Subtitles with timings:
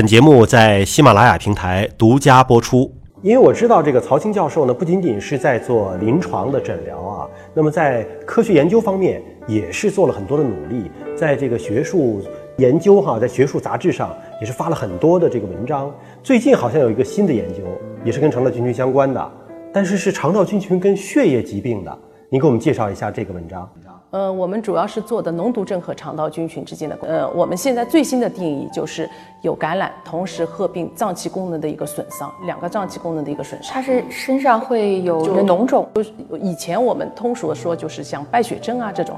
[0.00, 2.90] 本节目在喜马拉雅平台独家播出。
[3.20, 12.22] 因为我知道这个曹青教授呢，不仅仅是在做临床的诊疗啊，那么在科学研究方面也是做了很多的努力，在这个学术
[12.56, 15.94] 研究哈，在学术杂志上也是发了很多的这个文章。
[16.22, 17.58] 最近好像有一个新的研究，
[18.02, 19.32] 也是跟肠道菌群相关的，
[19.70, 21.98] 但是是肠道菌群跟血液疾病的。
[22.32, 23.68] 您给我们介绍一下这个文章。
[24.12, 26.96] 呃，我们主要是做的脓毒症和肠道菌群之间的。
[27.02, 29.08] 呃，我们现在最新的定义就是
[29.42, 33.74] 有感染，同时合并脏器功能的一个损伤，两个脏器功能的一个损伤。
[33.74, 39.16] 它是身上会有脓肿，就是以前我们通俗的说，就是像败血症啊这种。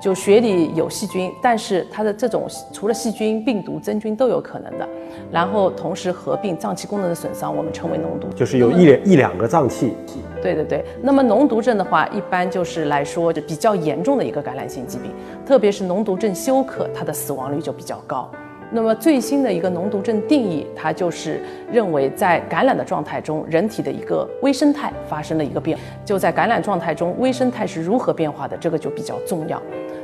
[0.00, 4.88] 就血里有细菌，但是它的这种除了细菌、病毒、真菌都有可能的，
[5.32, 9.94] 然后同时合并脏器功能的损伤，我们称为脓毒，就是有一一两个脏器。
[10.42, 15.10] 对对对，那么脓毒症的话，一般就是来说就比较严重的一个感染性疾病，
[15.44, 18.30] 特别是脓毒症休克，它的死亡率就比较高。
[18.70, 21.40] 那么最新的一个脓毒症定义，它就是
[21.72, 29.60] 认为在感染的状态中，人体的一个微生态发生了一个变，就在感染状态中，微生态是如何变化的，这个就比较重要。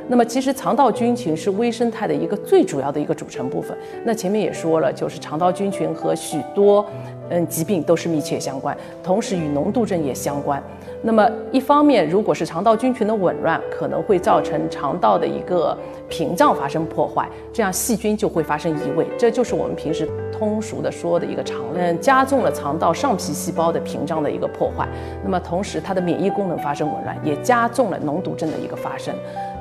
[0.07, 3.75] 那么其实肠道菌群是微生态的一个最主要的一个组成部分。
[4.03, 6.83] 那前面也说了，就是肠道菌群和许多
[7.29, 10.61] 嗯疾病都是密切相关，同时与脓毒症也相关。
[11.01, 15.77] 那么一方面，如果是肠道菌群的紊乱，可能会造成肠道的一个
[16.09, 24.87] 屏障发生破坏，这样细菌就会发生移位，这就是我们平时通俗的说的一个肠嗯加重了肠道上皮细胞的屏障的一个破坏。
[25.23, 29.13] 那么同时，它的免疫功能发生紊乱，也加重了脓毒症的一个发生。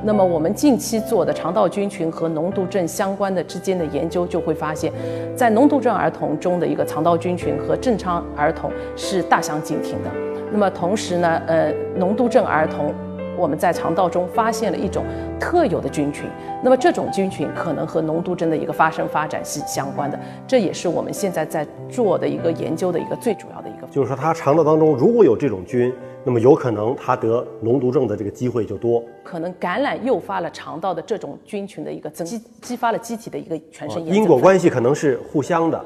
[0.06, 4.92] 那么我们近期做的肠道菌群和脓毒症相关的之间的研究，就会发现，
[5.34, 10.10] 在脓毒症儿童中的一个肠道菌群和正常儿童是大相径庭的。
[10.52, 12.92] 那么同时呢，呃，脓毒症儿童，
[13.38, 15.04] 我们在肠道中发现了一种
[15.40, 16.26] 特有的菌群，
[16.62, 23.86] 那么这种菌群可能和脓毒症的一个发生发展是相关的，这也是我们现在在做的一个研究的一个最主要的一个。
[23.90, 25.90] 就是说，他肠道当中如果有这种菌。
[26.24, 35.84] 那么有可能他得脓毒症的这个机会就多，可能感染诱发了肠道的这种菌群的一个增激，激发了机体的一个全身因果关系可能是互相的。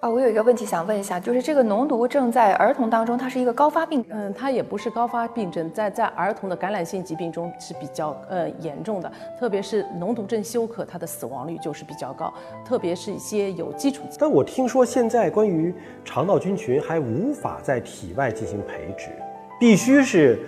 [0.00, 4.04] 啊，我有一个问题想问一下，就是这个脓毒症在儿童当中，它是一个高发病？
[4.10, 12.32] 嗯，它也不是高发病症，在在儿童的感染性疾病中是比较呃严重的，特别是脓毒症休克，它的死亡率就是比较高，
[12.64, 14.04] 特别是一些有基础。
[14.20, 15.74] 但我听说现在关于
[16.04, 19.08] 肠道菌群还无法在体外进行培植。
[19.58, 20.38] 必须是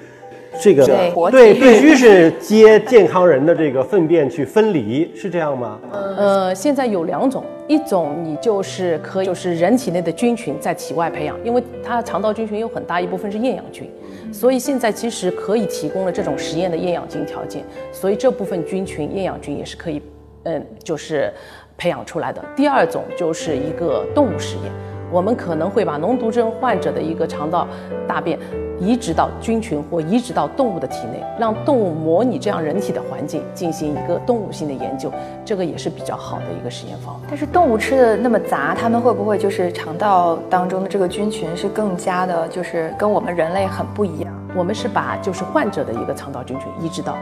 [0.61, 0.85] 这个
[1.31, 5.79] 对，必须是接健康人的这个粪便去分离，是这样吗？
[6.17, 13.89] 呃，现在有两种，一种你就是可以就是人体内的菌群在体外培养，因为它肠道菌群有很大一部分是厌氧菌，
[14.33, 20.03] 所以现在其实可以提供了这种实验的厌氧菌条件，所以这部分菌群厌氧菌也是可以，
[20.43, 21.33] 嗯，就是
[21.79, 22.45] 培养出来的。
[22.57, 24.73] 第二种就是一个动物实验，
[25.13, 27.69] 我们可能会把脓毒症患者的一个肠道
[28.09, 28.37] 大便。
[28.81, 35.13] 移植到菌群或移植到动物的体内，让动物模拟这样人体的环境进行一个动物性的研究，
[35.45, 37.21] 这个也是比较好的一个实验方法。
[37.29, 44.33] 但是动物吃的那么杂，它们会不会就是肠道当中的这个菌群是更加的，就是跟我们人类很不一样？
[44.57, 47.17] 我们是把就是患者的一个肠道菌群移植到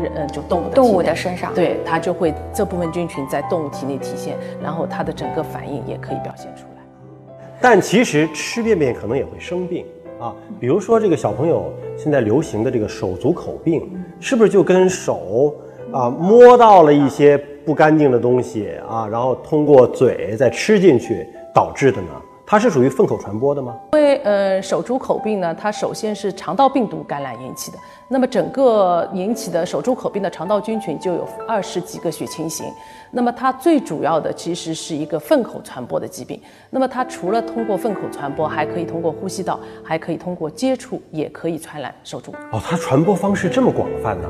[0.00, 6.82] 人，嗯，就动物的动物的身上，对，它就会这部分菌群在动物体内体现，然后它的整个反应也可以表现出来。
[7.60, 9.84] 但其实吃便便可能也会生病。
[10.22, 13.90] 啊，比如说这个小朋友现在流行的这个手足口病，
[14.20, 15.52] 是不是就跟手
[15.90, 22.08] 啊摸到了一些不干净的东西啊，然后通过嘴再吃进去导致的呢？
[22.52, 23.74] 它是属于粪口传播的吗？
[23.94, 27.78] 因为呃，手足口病呢，它首先是肠道病毒感染引起的。
[28.08, 32.66] 那么整个引起的手足口病的肠道菌群就有二十几个血清型。
[33.10, 36.38] 那么它最主要的其实是一个粪口传播的疾病。
[36.68, 42.34] 那么它除了通过粪口传播，还可以通过呼吸道，还可以通过接触，也可以传染手足。
[42.52, 44.28] 哦，它传播方式这么广泛呢？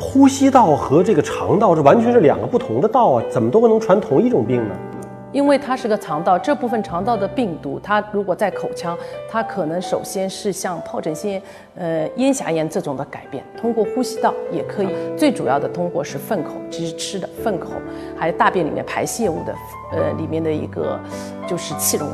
[0.00, 4.74] 呼吸道和这个肠道这完全是两个不同的道啊，怎么都能传同一种病呢？
[5.32, 8.96] 因为它是个肠道，这部分肠道的病毒，它如果在口腔，
[9.30, 11.40] 它可能首先是像疱疹性
[11.76, 17.68] 呃咽峡炎这种的改变，通过呼吸道也可以，最主要的通过是粪口，其实吃的粪口，
[18.16, 19.54] 还有大便里面排泄物的，
[19.92, 20.98] 呃里面的一个
[21.46, 22.08] 就是气溶，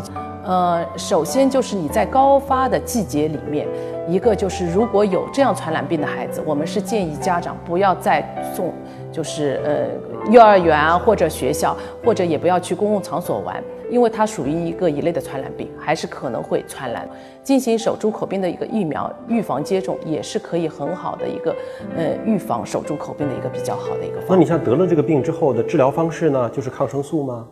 [0.45, 3.67] 呃首先就是你在高发的季节里面，
[4.07, 8.23] 一个就是如果有这样传染病的孩子，我们是建议家长不要再
[8.55, 8.73] 送。
[9.17, 9.87] 就是呃，
[10.31, 11.75] 幼儿园啊，或者学校，
[12.05, 17.09] 或者也不要去公共场所玩，因为它属于一个一类的传染病，还是可能会传染。
[17.43, 21.57] 进行手足口病的一个疫苗预防接种，也是可以很好的一个
[21.97, 24.19] 呃预防手足口病的一个比较好的一个。
[24.29, 27.47] 那你像得了这个病之后的治疗方式呢，就是抗生素吗？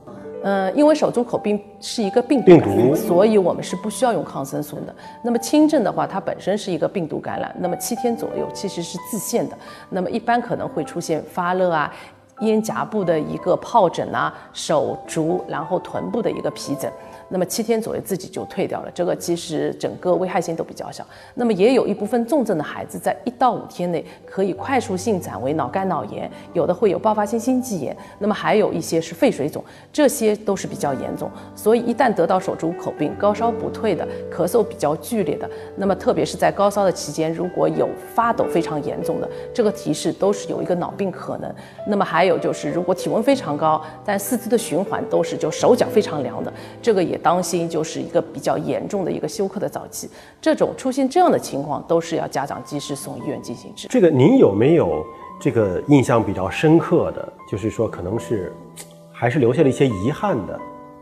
[0.47, 4.95] 嗯，因为手足口病是一个病毒，病毒，所以我们是不需要用抗生素的。
[5.23, 9.57] 那么轻症的话，它本身是一个病毒感染，那么七天左右其实是自限的。
[9.89, 11.91] 那么一般可能会出现发热啊。
[12.41, 16.91] 咽颊部的一个疱疹啊，手足，然后臀部的一个皮疹。
[17.29, 21.05] 那么七天左右自己就退掉了，这个其实整个危害性都比较小。
[21.35, 31.31] 那么也有一部分重症的孩子在一到五天内可以快速性转为脑干脑炎，有的会有爆发性心肌炎，那么还有一些是肺水肿，这些都是比较严重。
[31.57, 41.53] 所以一旦得到手足口病，高烧不退的，咳嗽比较剧烈的，那么特别是在高烧的期间，如果有发抖非常严重的，这个提示都是有一个脑病可能。
[41.89, 47.15] 那么还有就是，如果体温非常高，但四肢的循环都是就手脚非常凉的，这个也。
[47.15, 50.11] 也当心，就是一个比较严重的一个休克的早期，
[50.41, 53.87] 这种出现这样的情况，都是要家长及时送医院进行治。
[53.87, 55.07] 这个您有没有
[55.41, 58.53] 这个印象比较深刻的，就是说可能是
[59.13, 60.59] 还是留下了一些遗憾的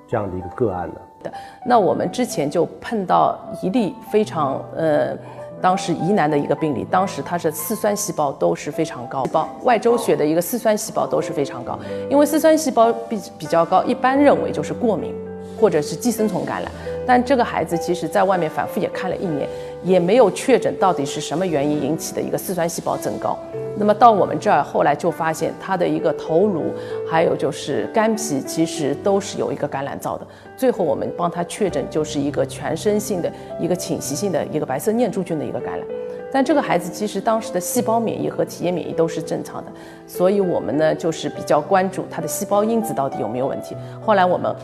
[0.07, 1.01] 这样的一个个案呢？
[1.23, 1.33] 的，
[1.65, 5.17] 那我们之前就碰到一例非常呃，
[5.63, 11.79] 当时疑难的一个病例，当时它是四酸细胞都是非常高，包外周血的一个四酸细胞都是非常高，
[12.11, 15.15] 因为四酸细胞比比较高，一般认为就是过敏。
[15.61, 16.69] 或者是寄生虫感染，
[17.07, 19.49] 但这个孩子其实在外面反复也看了一年，
[19.83, 23.39] 也没有确诊到底是什么原因引起的一个四酸细胞增高。
[23.77, 26.73] 那么到我们这儿后来就发现他的一个头颅，
[27.11, 30.27] 还有就是肝脾，其实都是有一个感染灶的。
[30.57, 35.87] 最后我们帮他确诊就是一个全身性的一个侵袭性的一个白色念珠菌的一个感染。
[36.31, 39.73] 但这个孩子其实当时的细胞免疫和体液免疫都是正常的，
[40.07, 43.75] 所以我们呢就是比较关注他的细胞因子到底有没有问题。
[44.01, 44.55] 后来我们。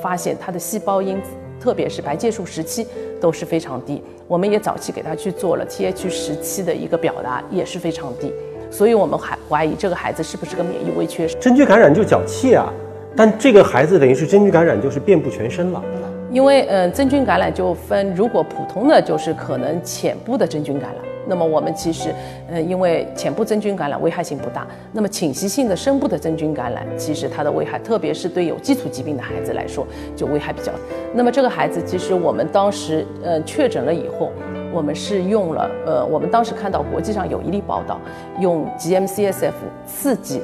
[0.00, 1.30] 发现他的细胞因子，
[1.60, 2.86] 特别是白介素时期
[3.20, 4.02] 都是非常低。
[4.26, 8.32] 我们也早期给他去做了 Th 十七的一个表达，也是非常低。
[8.70, 11.34] 所以我们还怀疑这个孩子是不是个免疫微缺失。
[11.38, 12.72] 真菌感染就脚气啊，
[13.16, 15.82] 但这个孩子等于是真菌感染就是遍布全身了。
[16.30, 21.07] 因为嗯，真菌感染就分，如果普通的就是可能浅部的真菌感染。
[21.28, 22.12] 那么我们其实，
[22.50, 29.86] 呃，因为浅部真菌感染危害性不大，那么侵袭性的深部的真菌感染，其实它的危害，特别是对有基础疾病的孩子来说，
[30.16, 30.72] 就危害比较。
[31.14, 34.32] 那么这个孩子，其实我们当时，呃，确诊了以后，
[34.72, 38.00] 我们是用了，呃，我们当时看到国际上有一例报道，
[38.40, 39.52] 用 GM-CSF
[39.86, 40.40] 刺激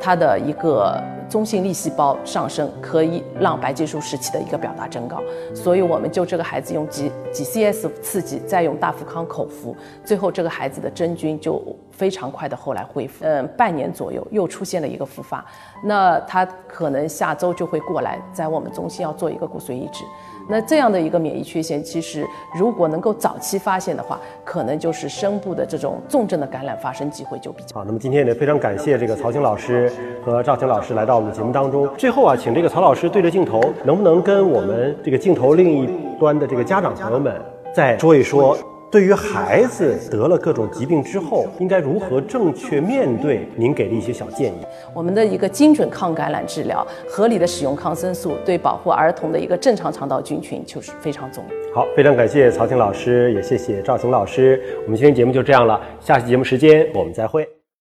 [0.00, 1.00] 它的一个。
[1.28, 5.20] 中性粒细胞上升可以让白介素时期的一个表达增高，
[5.54, 15.44] 所以我们就这个孩子用几几 CS 刺激，再用大福康口服，最后这个孩子的真菌就非常快的后来恢复，嗯，半年左右又出现了一个复发，
[15.84, 20.06] 那他可能下周就会过来，在我们中心要做一个骨髓移植。
[20.48, 22.26] 那这样的一个免疫缺陷，其实
[22.58, 27.84] 如果能够早期发现的话，可能就是深部的这种重症的感染发生机会就比较好。
[27.84, 29.92] 那么今天也非常感谢这个曹青老师
[30.24, 31.88] 和赵晴老师来到我们节目当中。
[31.98, 37.34] 最后啊，请这个曹老师对着镜头，能不能跟我们这个镜头另一端的这个家长朋友们
[37.74, 38.56] 再说一说？
[38.90, 43.46] 对于孩子得了各种疾病之后，应该如何正确面对？
[43.54, 44.56] 您给的一些小建议。
[44.94, 51.74] 我们的一个精准抗感染治疗，合理的使用抗生素，对保护儿童的一个正常肠道菌群就是非常重要。
[51.74, 54.60] 好，非常感谢曹晴老师，也谢谢赵晴老师。
[54.84, 57.57] 我们今天节目就这样了，下期节目时间我们再会。